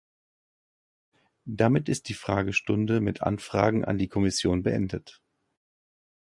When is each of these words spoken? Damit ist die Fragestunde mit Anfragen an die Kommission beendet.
Damit 1.45 1.87
ist 1.87 2.09
die 2.09 2.15
Fragestunde 2.15 3.01
mit 3.01 3.21
Anfragen 3.21 3.85
an 3.85 3.99
die 3.99 4.07
Kommission 4.07 4.63
beendet. 4.63 5.21